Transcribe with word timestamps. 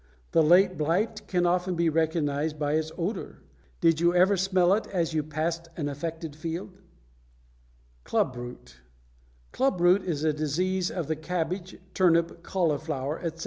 The 0.31 0.41
late 0.41 0.79
blight 0.79 1.27
can 1.27 1.45
often 1.45 1.75
be 1.75 1.87
recognized 1.87 2.57
by 2.57 2.73
its 2.73 2.91
odor. 2.97 3.43
Did 3.81 3.99
you 4.01 4.15
ever 4.15 4.35
smell 4.35 4.73
it 4.73 4.87
as 4.87 5.13
you 5.13 5.21
passed 5.21 5.67
an 5.77 5.87
affected 5.87 6.35
field? 6.35 6.81
[Illustration: 8.03 8.05
FIG. 8.05 8.13
131. 8.13 8.55
CLUB 8.63 8.63
ROOT] 8.63 8.63
=Club 9.51 9.79
Root.= 9.79 9.97
Club 9.99 10.01
root 10.01 10.09
is 10.09 10.23
a 10.23 10.33
disease 10.33 10.89
of 10.89 11.05
the 11.05 11.15
cabbage, 11.15 11.77
turnip, 11.93 12.41
cauliflower, 12.41 13.19
etc. 13.19 13.39